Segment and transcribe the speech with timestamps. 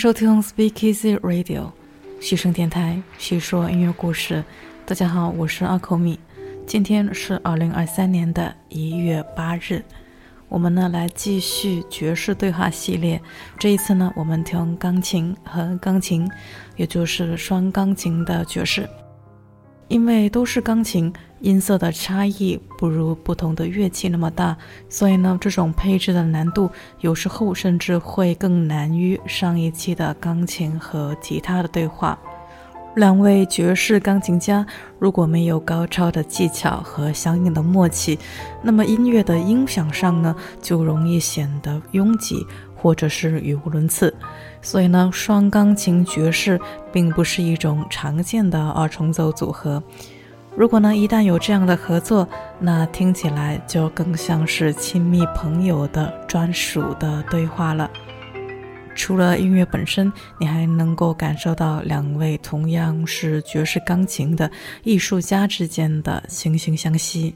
[0.00, 1.72] 收听 Speak Easy Radio，
[2.22, 4.42] 嘘声电台，叙说音乐故事。
[4.86, 6.18] 大家好，我是阿口米。
[6.66, 9.84] 今天是二零二三年的一月八日，
[10.48, 13.20] 我们呢来继续爵士对话系列。
[13.58, 16.26] 这一次呢，我们听钢琴和钢琴，
[16.76, 18.88] 也就是双钢琴的爵士。
[19.90, 24.56] 因为都是钢琴，音色的差异不如不同的乐器那么大，
[24.88, 26.70] 所以呢，这种配置的难度
[27.00, 32.16] 有时候甚至会更难于上一期的钢琴和吉他的对话。
[32.94, 34.64] 两位爵士钢琴家
[34.98, 38.16] 如果没有高超的技巧和相应的默契，
[38.62, 42.46] 那么音乐的音响上呢，就容易显得拥挤。
[42.82, 44.14] 或者是语无伦次，
[44.62, 46.60] 所以呢，双钢琴爵士
[46.92, 49.82] 并不是一种常见的二重奏组合。
[50.56, 52.28] 如果呢，一旦有这样的合作，
[52.58, 57.90] 那听起来就更像是亲密朋友的专属的对话了。
[58.96, 64.50] 除了音乐本身，你还能够感受到两位同样是爵士钢琴的
[64.82, 67.34] 艺术家之间的惺惺相惜。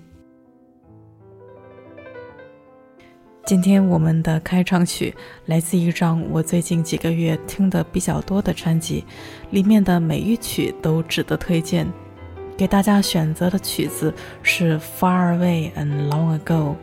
[3.46, 5.14] 今天我们的开场曲
[5.44, 9.04] 来自一张我最近几个月听的比较多的专辑，
[9.50, 11.86] 里面的每一曲都值得推荐。
[12.56, 16.74] 给大家选择的曲子是《Far Away and Long Ago》，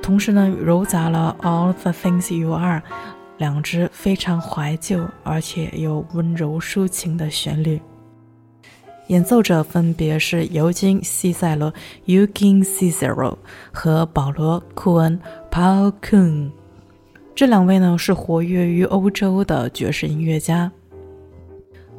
[0.00, 2.80] 同时呢糅杂了《All the Things You Are》，
[3.36, 7.78] 两支非常怀旧而且又温柔抒情的旋律。
[9.10, 11.74] 演奏者分别是尤金·西塞罗
[12.06, 13.36] （Eugene Cicero）
[13.72, 15.20] 和保罗·库恩
[15.50, 16.52] （Paul Kuhn）。
[17.34, 20.70] 这两位呢是活跃于欧洲的爵士音乐家。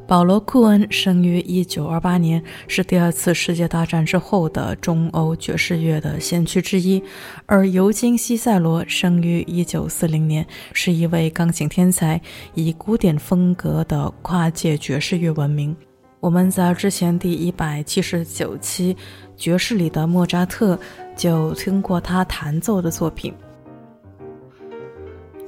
[0.08, 7.02] 保罗·库恩生于1928年，是第二次世界大战之后的中欧爵士乐的先驱之一；
[7.44, 12.18] 而尤金·西塞罗生于1940年，是一位钢琴天才，
[12.54, 15.76] 以古典风格的跨界爵士乐闻名。
[16.22, 18.96] 我们在之前第一百七十九期
[19.36, 20.78] 爵士里的莫扎特
[21.16, 23.34] 就听过他弹奏的作品。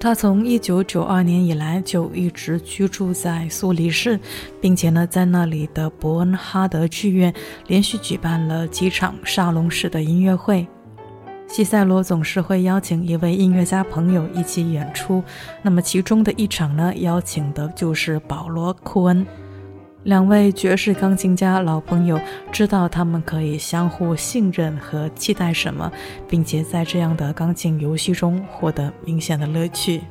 [0.00, 4.18] 他从一九九二年以来就一直居住在苏黎世，
[4.60, 7.32] 并且呢，在那里的伯恩哈德剧院
[7.68, 10.66] 连续举办了几场沙龙式的音乐会。
[11.46, 15.22] 西塞罗总是会邀请一位音乐家朋友一起演出，
[15.62, 19.24] 那么其中的一场呢，邀请的就是保罗·库恩。
[20.04, 22.20] 两位爵士钢琴家老朋友
[22.52, 25.90] 知道他们可以相互信任和期待什么，
[26.28, 30.02] 并且在这样的钢琴游戏中获得明显的乐趣。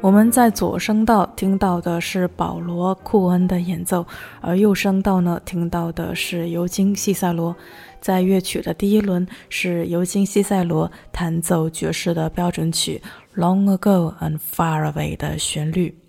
[0.00, 4.06] 我们在左声道听到的是保罗·库恩的演奏，
[4.40, 7.54] 而右声道呢听到的是尤金·西塞罗。
[8.00, 13.02] 在乐曲的第一轮是尤金·西塞罗弹奏爵士的标准曲
[13.40, 16.05] 《Long Ago and Far Away》的旋律。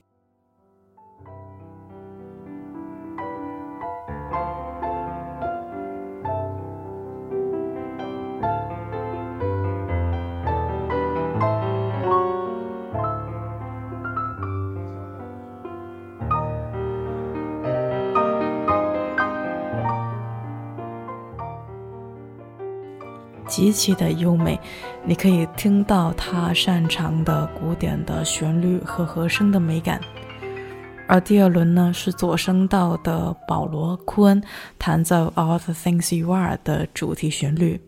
[23.58, 24.60] 极其的优美，
[25.04, 30.00] 你可以听到他擅长的古典的旋律和和声的美感。
[31.08, 34.44] 而第二轮呢，是左声道的保罗·库恩
[34.78, 37.82] 弹奏《All the Things You Are》的主题旋律。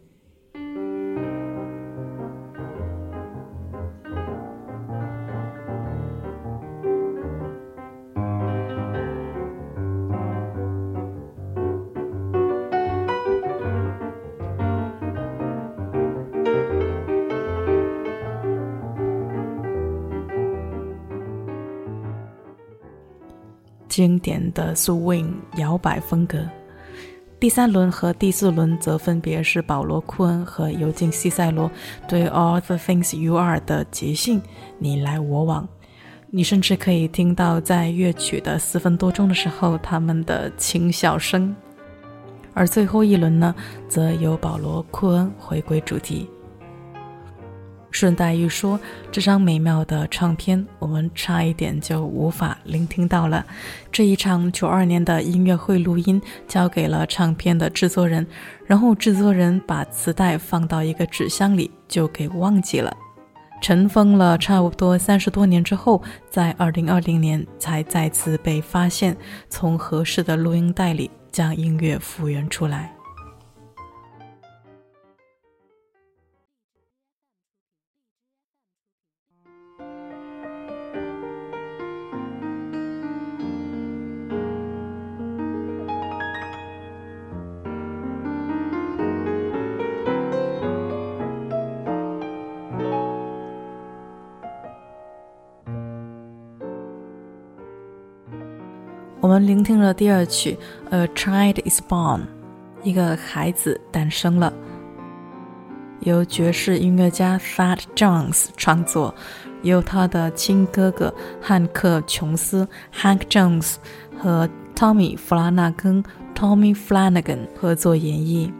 [24.00, 25.28] 经典的 swing
[25.58, 26.40] 摇摆风格，
[27.38, 31.70] 第三轮和第四轮则分别是保罗·库恩和尤金·西塞罗。
[32.08, 34.42] 对《All the Things You Are》的即兴
[34.78, 35.68] 你来我往，
[36.30, 41.54] 你甚至可以听到在乐曲的四分多钟的时候他们的轻笑声，
[42.54, 43.54] 而最后一轮呢，
[43.90, 46.30] 则由保罗·库恩回归主题。
[47.92, 48.80] 顺带一说，
[49.12, 53.46] 这张美妙的唱片，我们差一点就无法聆听到了。
[53.92, 58.26] 这一场九二年的音乐会录音交给了唱片的制作人，
[58.66, 62.96] 然后制作人把磁带放到一个纸箱里，就给忘记了。
[63.62, 69.18] 尘封了差不多三十多年之后，在二零二零年才再次被发现，
[69.50, 72.94] 从合适的录音带里将音乐复原出来。
[99.30, 100.58] 我们聆听了第二曲
[100.90, 102.22] 《A Child Is Born》，
[102.82, 104.52] 一个孩子诞生了，
[106.00, 109.14] 由爵士音乐家 Fat Jones 创作，
[109.62, 113.76] 由他的亲哥哥汉克·琼斯 （Hank Jones）
[114.18, 118.52] 和 Tommy 弗拉纳根 （Tommy Flanagan） 合作演绎。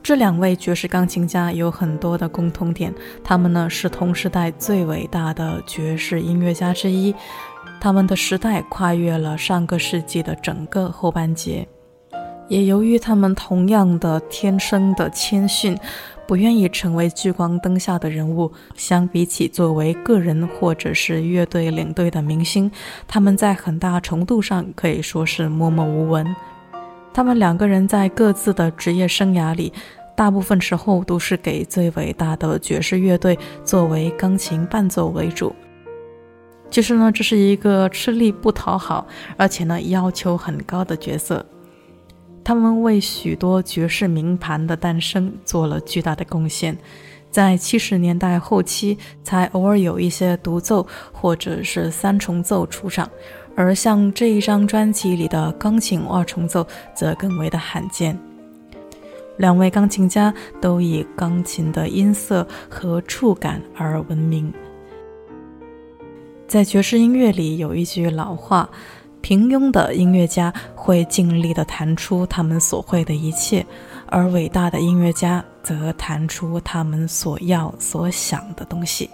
[0.00, 7.12] 这两位爵士钢琴家有很多的共同点，他们呢是同时代最伟大的爵士音乐家之一。
[7.82, 11.66] 他们的时代跨越了上个世纪的整个后半截，
[12.46, 15.76] 也由于他们同样的天生的谦逊，
[16.24, 18.52] 不愿意成为聚光灯下的人物。
[18.76, 22.70] 相比起作为个人或者是乐队领队的明星，
[23.08, 26.24] 他们在很大程度上可以说是默默无闻。
[27.12, 29.72] 他们两个人在各自的职业生涯里，
[30.16, 35.52] 大部分时候都是给最伟大的爵士乐队作为钢琴伴奏为主。
[36.72, 41.44] 其实呢，这是一个吃力不讨好，而且呢要求很高的角色。
[42.42, 46.74] 他们为许多爵士名盘的诞生做了巨大的贡献，
[47.30, 53.06] 在七十年代后期才偶尔有一些独奏或者是三重奏出场，
[53.54, 58.18] 而像这一张专辑里的钢琴二重奏则更为的罕见。
[59.36, 64.50] 两位钢琴家都以钢琴的音色和触感而闻名。
[66.52, 68.68] 在爵士音乐里有一句老话
[69.22, 73.64] ：“平庸的音乐家会尽力地弹出他们所会的一切，
[74.06, 79.08] 而伟大的音乐家则弹出他们所要、所想的东西。”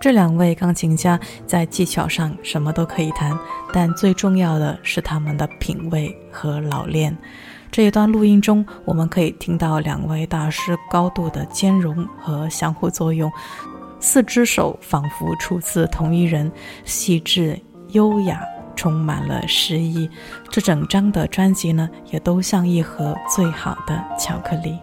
[0.00, 1.18] 这两位钢琴家
[1.48, 3.36] 在技巧上什么都可以弹，
[3.72, 7.18] 但最重要的是他们的品味和老练。
[7.72, 13.28] 这一段录音中，我们可以听到两位大师高度的兼容和相互作用。
[13.98, 16.50] 四只手仿佛出自同一人，
[16.84, 18.40] 细致、优雅，
[18.74, 20.08] 充满了诗意。
[20.50, 24.78] 这整张的专辑呢，也都像一盒最好的巧克力。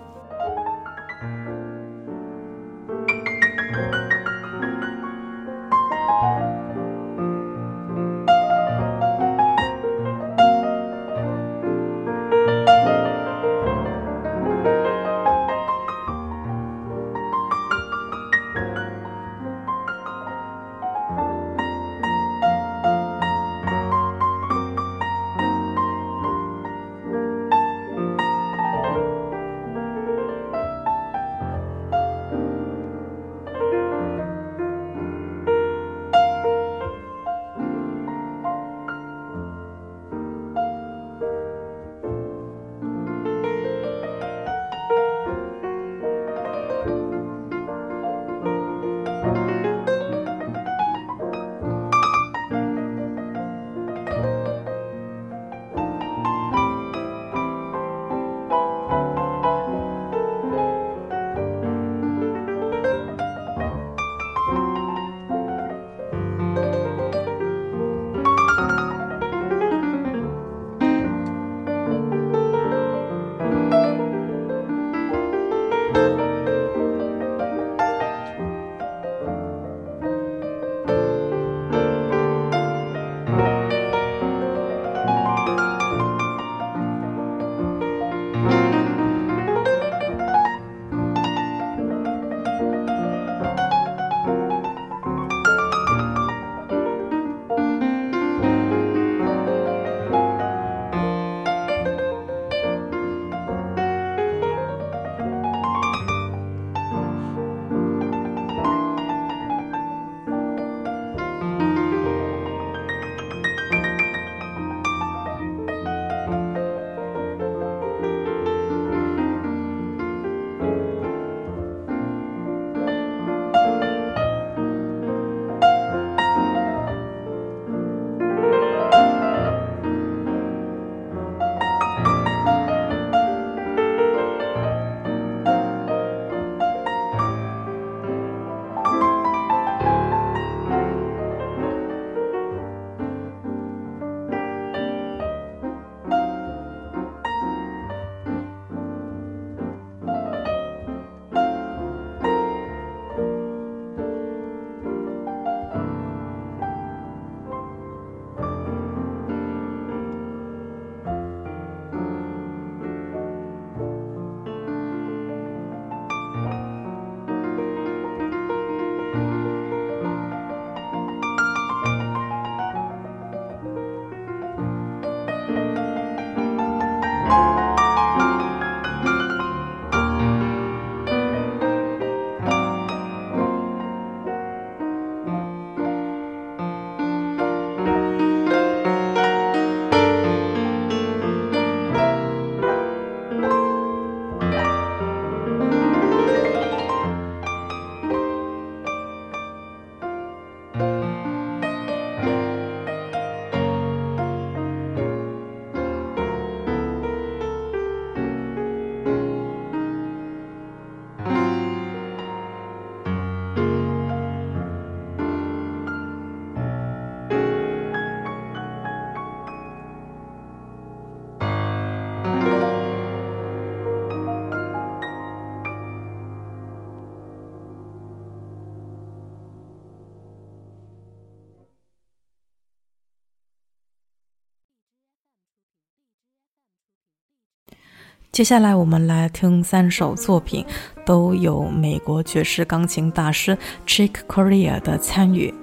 [238.34, 240.66] 接下来我们来听三首作品，
[241.06, 245.54] 都有美国爵士钢琴大师 Chick Corea 的参与。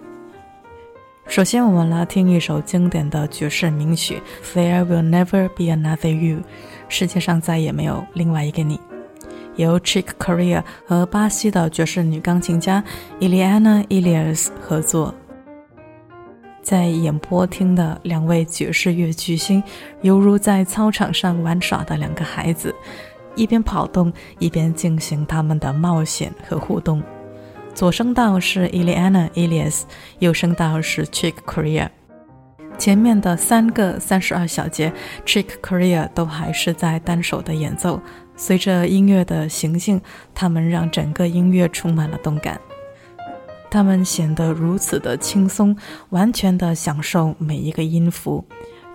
[1.26, 4.22] 首先，我们来听一首经典的爵士名曲
[4.56, 6.38] 《There Will Never Be Another You》，
[6.88, 8.78] 世界上再也没有另外一个你。
[9.56, 12.85] 由 Chick Corea 和巴西的爵士女钢琴家
[13.18, 15.12] Eliana Elias 合作。
[16.62, 19.62] 在演播厅的两位爵士乐巨星，
[20.03, 22.75] 犹如在操场上玩耍的两个孩子，
[23.35, 27.03] 一边跑动，一边进行他们的冒险和互动。
[27.75, 29.83] 左声道是 Eliana Elias，
[30.18, 31.88] 右声道是 Chick Corea。
[32.79, 34.92] 前面的三个三十二小节
[35.27, 38.01] ，Chick Corea 都还是在单手的演奏。
[38.37, 40.01] 随着音乐的行进，
[40.35, 42.59] 他们让整个音乐充满了动感。
[43.70, 45.74] 他们显得如此的轻松，
[46.09, 48.44] 完全的享受每一个音符、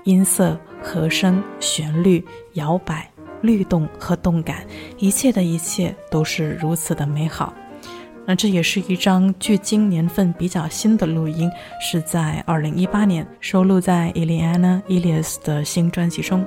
[0.03, 3.09] 音色、和声、旋律、摇摆、
[3.41, 4.65] 律动和动感，
[4.97, 7.53] 一切的一切都是如此的美好。
[8.27, 16.45] 那这也是一张距今年份比较新的录音，是在二零一八年收录在 Eliana Elias 的新专辑中。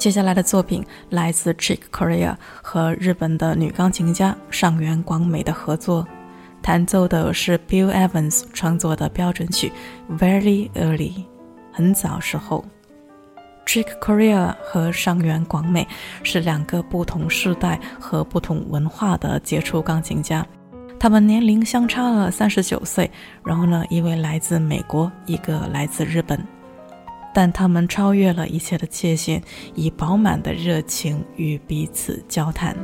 [0.00, 6.08] 接下来的作品来自 Chick Corea 和日本的女钢琴家上原广美的合作，
[6.62, 9.70] 弹奏的是 Bill Evans 创作的标准曲
[10.18, 11.12] 《Very Early》，
[11.70, 12.64] 很早时候。
[13.66, 15.86] Chick Corea 和上原广美
[16.22, 20.46] 是两个不同世代和不同文化的杰出钢琴家，
[20.98, 23.10] 他们年龄相差了三十九岁，
[23.44, 26.42] 然后呢，一位来自美国，一个来自日本。
[27.32, 29.42] 但他们超越了一切的界限，
[29.74, 32.76] 以饱满的热情与彼此交谈。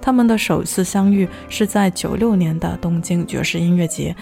[0.00, 4.14] 他们的首次相遇是在九六年的东京爵士音乐节，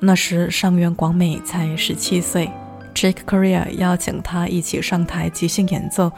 [0.00, 2.50] 那时上原广美才十七岁
[2.94, 6.10] ，Jake Korea 邀请他一起上台即兴演奏，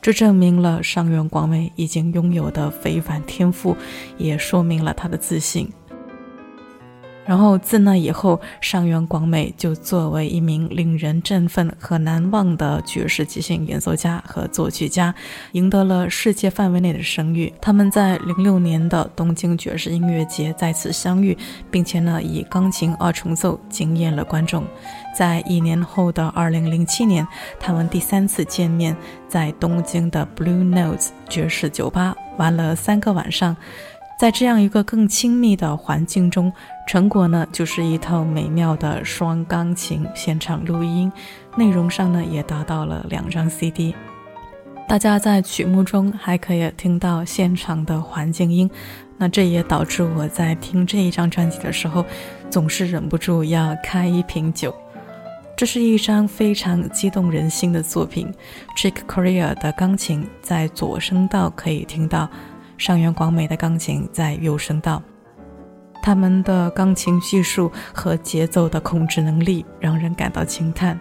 [0.00, 3.76] 这证明了上原广美已经拥有的非凡天赋，
[4.16, 5.70] 也说明了他的自信。
[7.26, 15.14] 然后自那以后，上原广美就作为一名令人振奋和难忘的爵士即兴演奏家和作曲家，
[15.52, 17.52] 赢得了世界范围内的声誉。
[17.60, 21.36] 他们在零六年的东京爵士音乐节再次相遇，
[21.70, 24.64] 并且呢以钢琴二重奏惊艳了观众。
[25.16, 27.26] 在一年后的二零零七年，
[27.58, 28.94] 他们第三次见面，
[29.28, 33.56] 在东京的 Blue Notes 爵士酒吧玩了三个晚上。
[34.24, 36.50] 在这样一个更亲密的环境中，
[36.86, 41.12] 成果呢就是一套美妙的双钢琴现场录音，
[41.58, 43.94] 内容上呢也达到了两张 CD。
[44.88, 48.70] 大家在曲目中还可以听到现场的环境音，
[49.18, 52.02] 那这也导致我在听这一张专辑的时候，
[52.48, 54.74] 总是忍不住要开一瓶酒。
[55.54, 58.32] 这是一张非常激动人心的作品。
[58.78, 62.26] Chick Corea 的钢琴在左声道可以听到。
[62.76, 65.02] 上原广美的钢琴在右声道，
[66.02, 70.98] 他们的钢琴技术和节奏的控制能力让人感到惊叹。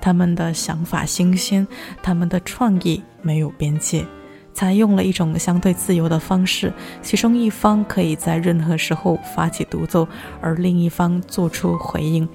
[0.00, 1.66] 他们的想法新鲜，
[2.02, 4.06] 他们的创意没有边界，
[4.52, 6.72] 采用了一种相对自由的方式。
[7.02, 10.06] 其中一方可以在任何时候发起独奏，
[10.40, 12.28] 而另一方做出回应。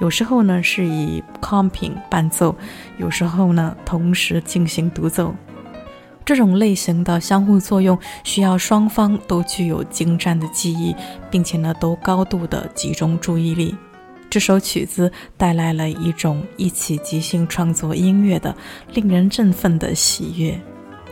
[0.00, 2.54] 有时候呢是以 comping 伴奏，
[2.98, 5.34] 有时候呢同时进行独奏。
[6.24, 10.94] 这种类型的相互作用需要双方都具有精湛的技艺，
[11.30, 13.74] 并且呢都高度的集中注意力。
[14.30, 18.56] 这首曲子带来了一种一起即兴创作音乐的
[18.92, 20.58] 令人振奋的喜悦。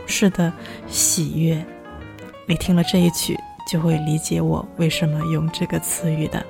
[0.05, 0.51] 是的，
[0.87, 1.63] 喜悦。
[2.45, 3.39] 你听了这一曲，
[3.71, 6.45] 就会理解我为什么用这个词语的。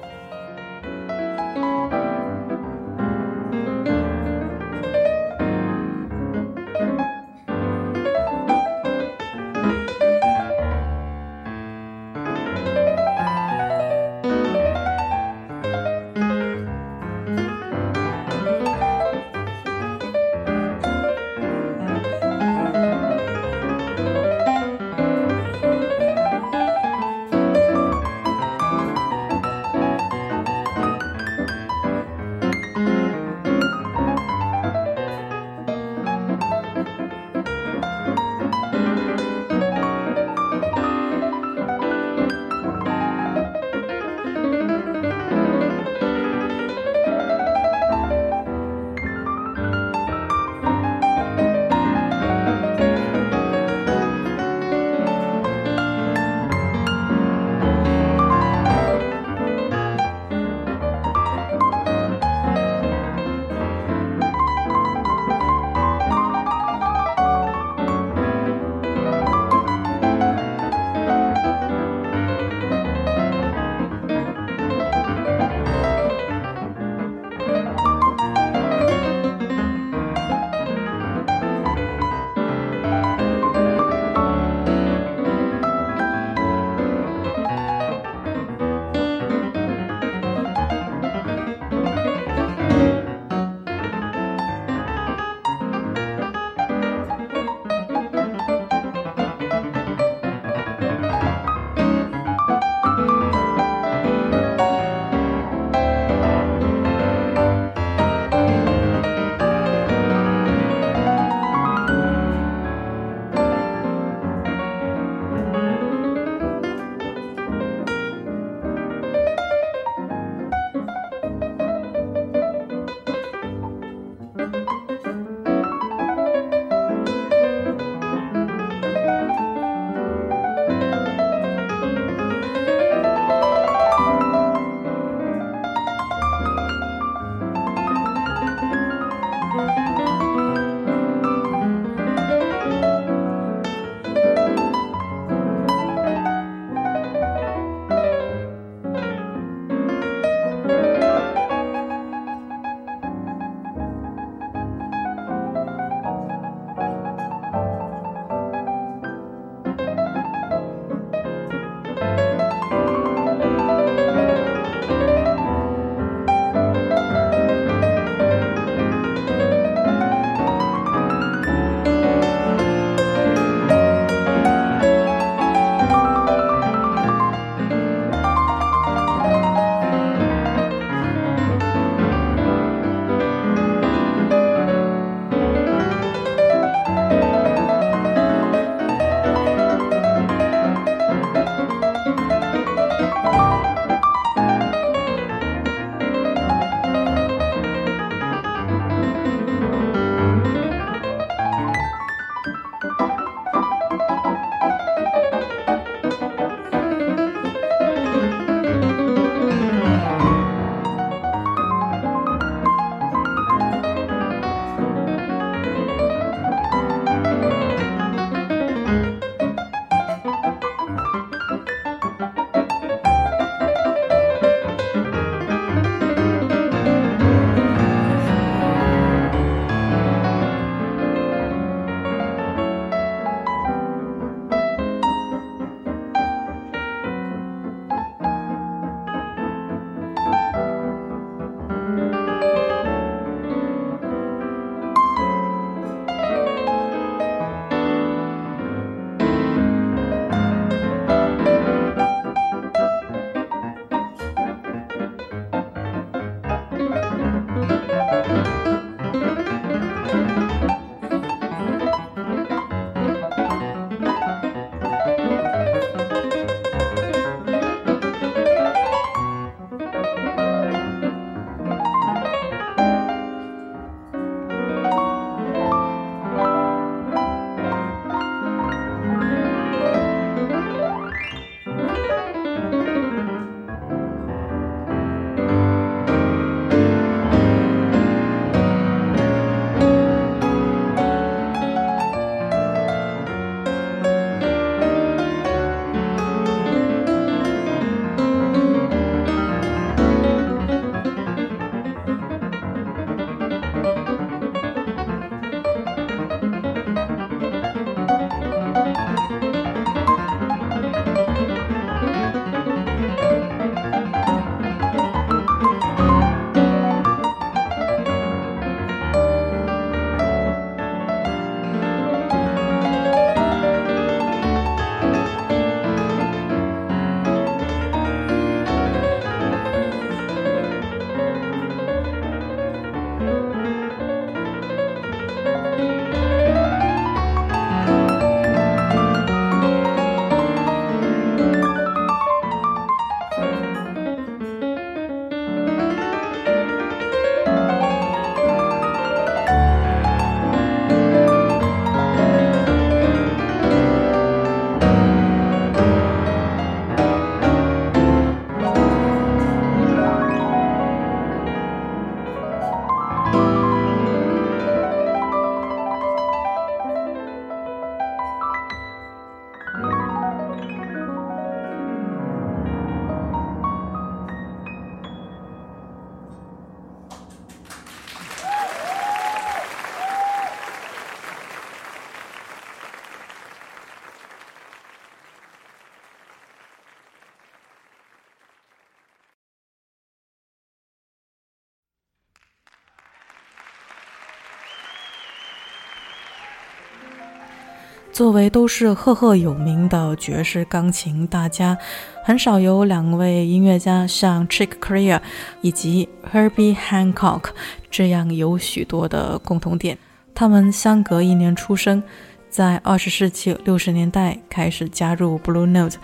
[398.14, 401.76] 作为都是赫赫有名的爵士钢琴大家，
[402.24, 405.20] 很少有两位音乐家像 Chick Corea
[405.62, 407.46] 以及 Herbie Hancock
[407.90, 409.98] 这样有许多的共同点。
[410.36, 412.04] 他们相隔一年出生，
[412.52, 415.98] 在二十世纪六十年代开始加入 Blue Note。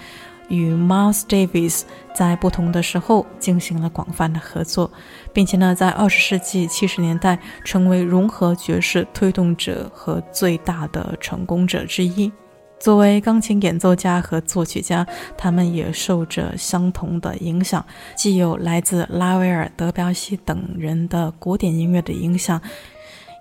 [0.49, 1.83] 与 Miles Davis
[2.13, 4.91] 在不同的时候进行了广泛的合作，
[5.31, 12.31] 并且呢，在二十世纪七十年代成为融合爵士推动者和最大的成功者之一。
[12.79, 15.05] 作为钢琴演奏家和作曲家，
[15.37, 17.85] 他们也受着相同的影响，
[18.15, 22.61] 既有来自拉威尔、德彪西等人的古典音乐的影响，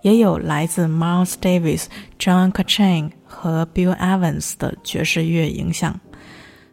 [0.03, 1.85] 也有来自 Miles Davis、
[2.19, 6.01] John Coltrane 和 Bill Evans 的爵士乐影响。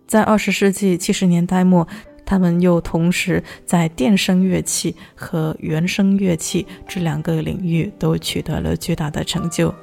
[0.08, 1.88] 在二十世纪七十年代末，
[2.26, 9.74] 他们又同时在电声乐器和原声乐器这两个领域都取得了巨大的成就。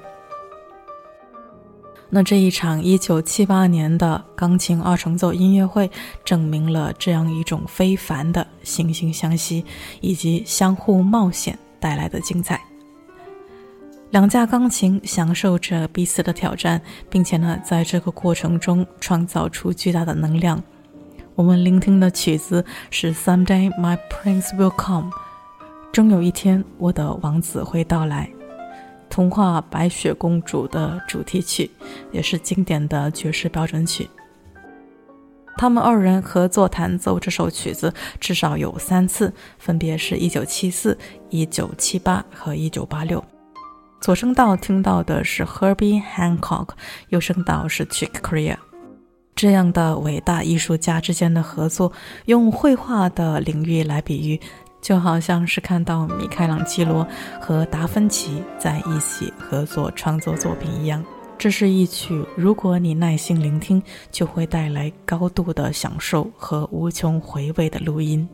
[2.15, 5.91] 那这一场一九七八年的钢琴二重奏音乐会，
[6.25, 9.65] 证明了这样一种非凡的惺惺相惜
[10.03, 12.61] 以及相互冒险带来的精彩。
[14.13, 20.63] 两架钢琴享受着彼此的挑战，并且呢，在这个过程中创造出巨大的能量。
[21.35, 25.11] 我们聆听的曲子是《Someday My Prince Will Come》，
[25.93, 28.29] 终有一天我的王子会到来。
[29.09, 31.71] 童话《白雪公主》的主题曲，
[32.11, 34.07] 也是经典的爵士标准曲。
[35.57, 37.91] 他们二人合作弹奏这首曲子
[38.21, 40.99] 至少有三次，分别是一九七四、
[41.31, 43.25] 一九七八和一九八六。
[44.03, 46.71] 左声道听到的是 Herbie Hancock，
[47.11, 48.57] 右声道是 Chick Corea。
[49.37, 51.93] 这样的伟大艺术家之间的合作，
[52.25, 54.41] 用绘画的领域来比喻，
[54.81, 57.07] 就好像是看到米开朗基罗
[57.41, 61.05] 和达芬奇在一起合作创作作品一样。
[61.39, 63.81] 这是一曲，如果你耐心聆听，
[64.11, 68.29] 就会带来高度的享受和无穷回味的录音。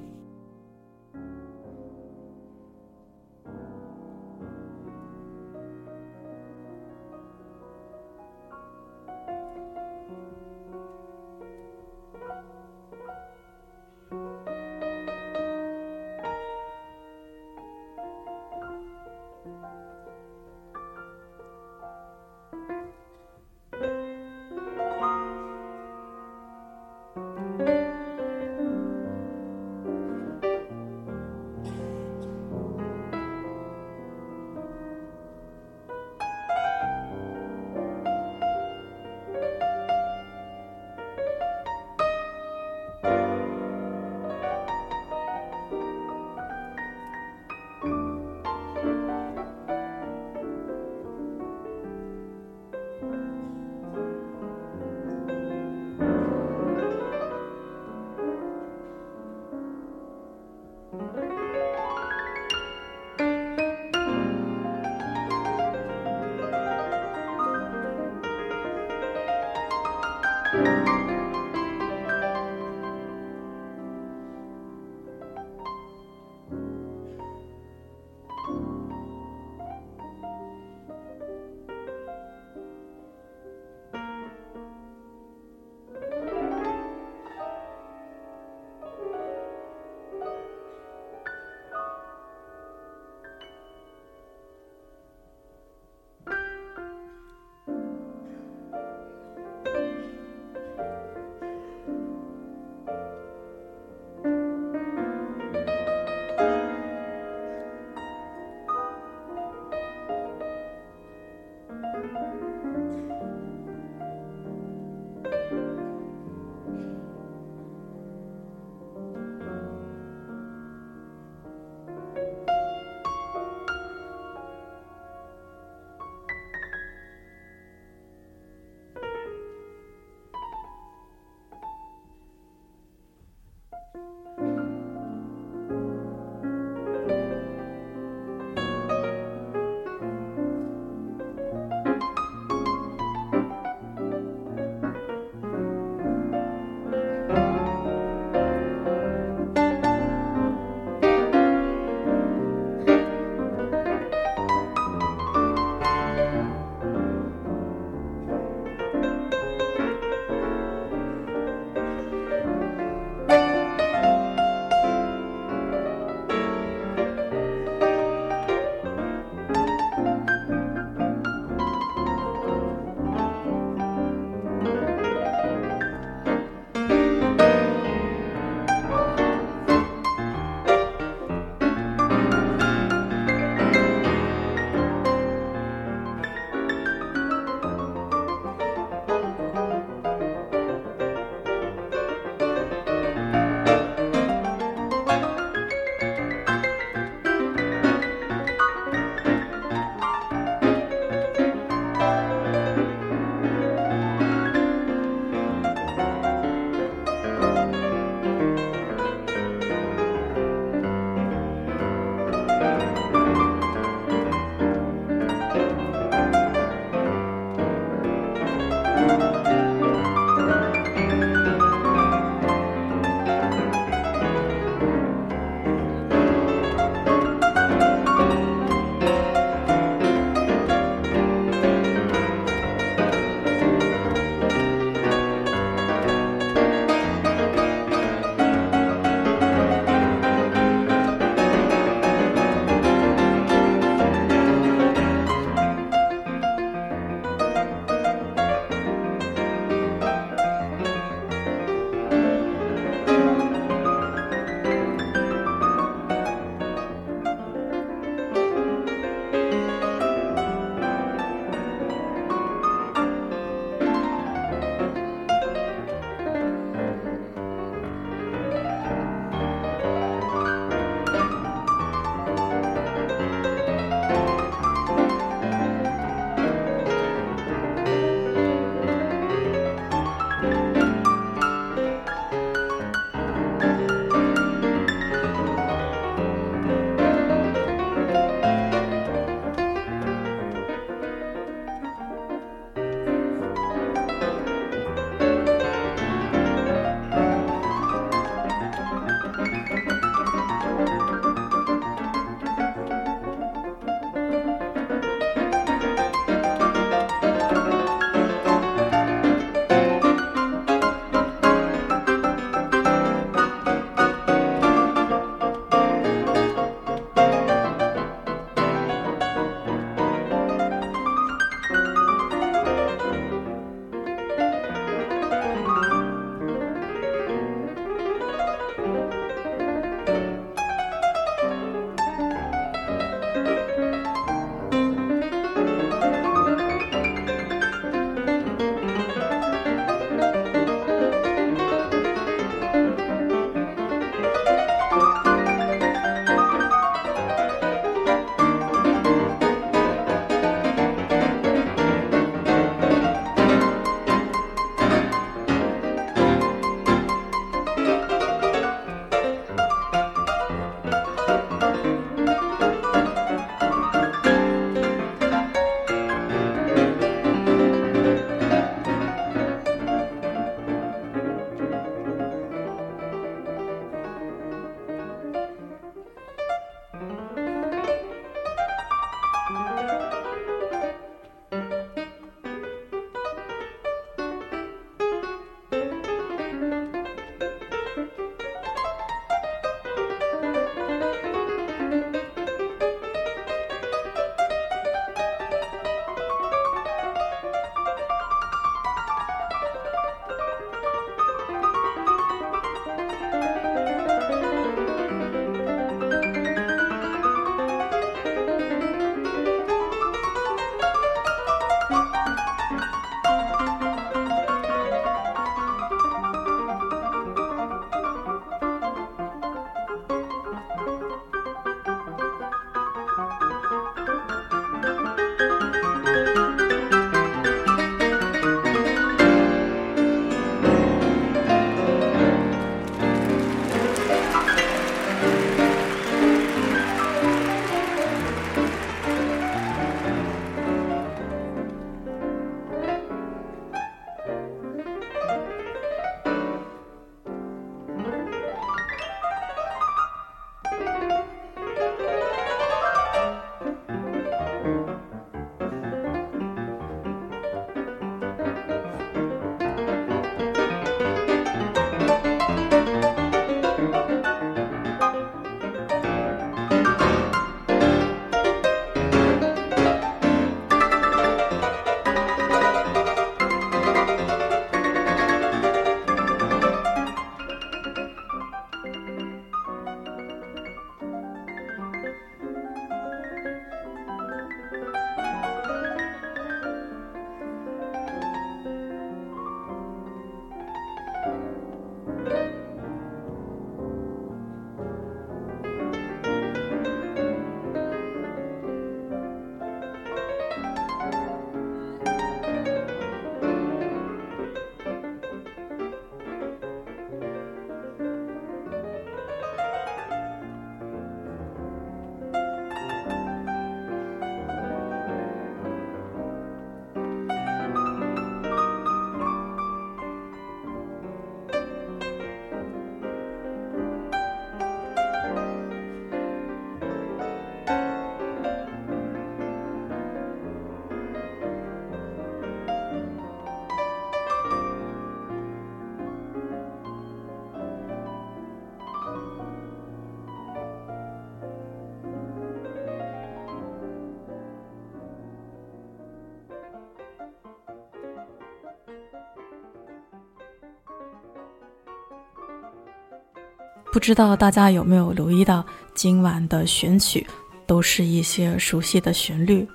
[553.90, 555.64] 不知道大家有没有留意到，
[555.94, 557.26] 今晚的选曲
[557.66, 559.66] 都是一些熟悉的旋律，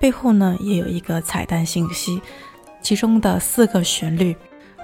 [0.00, 2.20] 背后呢也有一个彩蛋信息，
[2.80, 4.34] 其中的四个旋律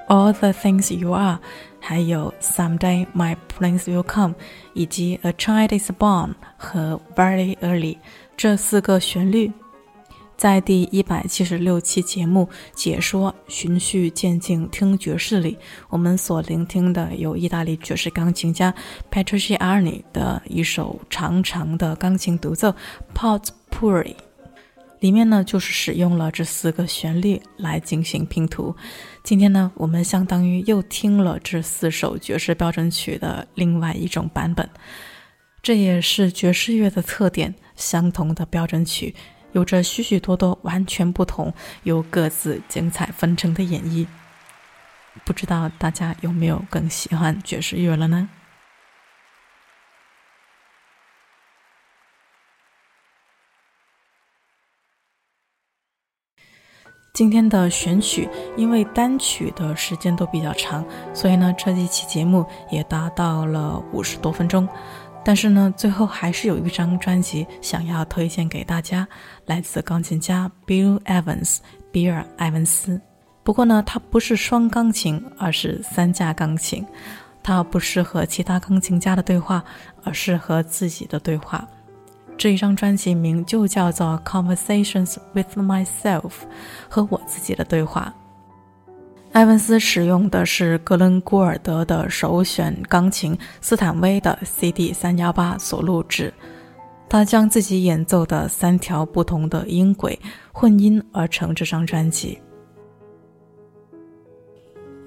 [0.09, 1.39] ，All the things you are，
[1.81, 4.35] 还有 Someday my prince will come，
[4.75, 7.99] 以及 A child is born 和 Very early
[8.37, 9.53] 这四个旋律。
[10.43, 15.57] 在第一百七十六期节目解说循序渐进听爵士里，
[15.89, 18.75] 我们所聆听的有意大利爵士钢琴家
[19.09, 22.75] Patrici Arni 的一首长长的钢琴独奏
[23.15, 24.17] Potpourri，
[24.99, 28.75] 里面呢就是使用了这四个旋律来进行拼图。
[29.23, 34.69] 今天呢，我们相当于又听了这四首爵士标准曲的另外一种版本，
[35.63, 39.15] 这也是爵士乐的特点，相同的标准曲。
[39.53, 41.53] 有着许许多多完全不同、
[41.85, 44.07] 又各自精彩纷呈的演绎，
[45.25, 48.29] 不知道大家有没有更喜欢爵士乐了呢？
[57.15, 58.27] 今天的选曲，
[58.57, 60.83] 因为单曲的时间都比较长，
[61.13, 64.67] 所以呢，这一期节目也达到了五十多分钟。
[65.25, 69.07] 但是呢，最后还是有一张专辑想要推荐给大家，
[69.47, 71.59] 来自钢琴家 Bill Evans，
[71.91, 73.01] 比尔·埃文斯。
[73.45, 76.87] 不过呢，它不是双钢琴，而是三架钢琴。
[77.45, 79.65] 它不是和其他钢琴家的对话，
[80.05, 81.67] 而是和自己的对话。
[82.39, 86.21] 这一张专辑名就叫做《Conversations with Myself》，
[86.89, 88.15] 和我自己的对话。
[89.33, 96.33] 埃文斯使用的是格伦古尔德的首选钢琴斯坦威的 CD 三幺八所录制，
[97.09, 100.19] 他将自己演奏的三条不同的音轨
[100.53, 102.39] 混音而成这张专辑。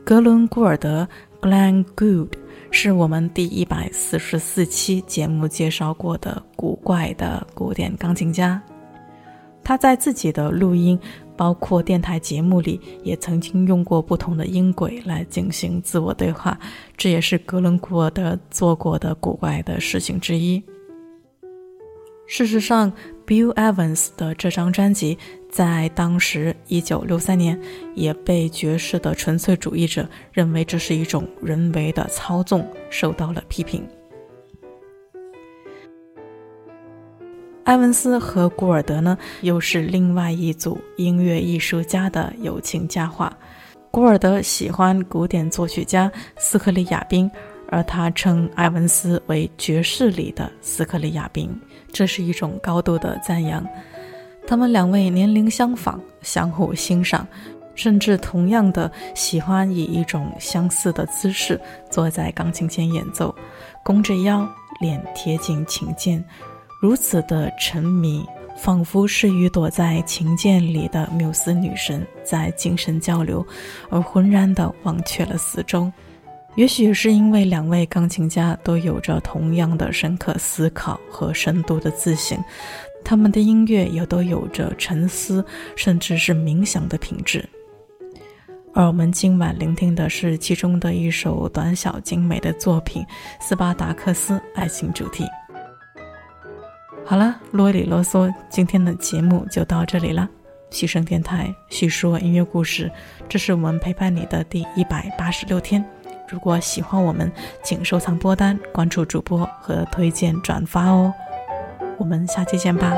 [0.03, 1.07] 格伦古尔德
[1.39, 2.31] （Glenn Gould）
[2.71, 8.59] 是我们第一百四十四期节目介绍过的古怪的古典钢琴家，
[9.63, 10.99] 他在自己的录音。
[11.37, 16.57] 包括电台节目里也曾经用过不同的音轨来进行自我对话，
[16.95, 20.63] 这也是格伦古尔德做过的古怪的事情之一。
[22.27, 22.91] 事实上
[23.27, 25.15] ，Bill Evans 的这张专辑
[25.47, 27.61] 在当时1963年
[27.93, 33.87] 也被爵士的纯粹主义者认为这是一种人为的操纵，受到了批评。
[37.65, 43.35] 埃文斯和古尔德呢，又是另外一组音乐艺术家的友情佳话。
[43.89, 47.29] 古尔德喜欢古典作曲家斯克里亚宾，
[47.69, 51.59] 而他称埃文斯为爵士里的斯克里亚宾，
[51.91, 53.65] 这是一种高度的赞扬。
[54.45, 57.27] 他们两位年龄相仿，相互欣赏，
[57.73, 61.59] 甚至同样的喜欢以一种相似的姿势
[61.89, 63.33] 坐在钢琴前演奏，
[63.83, 64.47] 弓着腰，
[64.79, 66.23] 脸贴近琴键。
[66.85, 68.23] 如此的沉迷，
[68.55, 73.43] 仿佛是与躲在琴键里的缪斯女神在精神交流，
[73.89, 75.91] 而浑然的忘却了四周。
[76.53, 82.37] 也许是因为两位钢琴家都有着同样的深刻思考和深度的自省，
[83.03, 85.43] 他们的音乐也都有着沉思
[85.75, 87.43] 甚至是冥想的品质。
[88.75, 93.01] 而我们今晚聆听的是其中的一首短小精美的作品
[93.39, 95.23] 《斯巴达克斯爱情主题》。
[97.07, 100.27] 好了，啰里啰嗦，今天的节目就到这里了。
[100.71, 102.91] 西声电台叙说音乐故事，
[103.29, 105.85] 这是我们陪伴你的第一百八十六天。
[106.27, 107.31] 如果喜欢我们，
[107.63, 111.13] 请收藏播单、关注主播和推荐转发哦。
[111.99, 112.91] 我们下期见吧。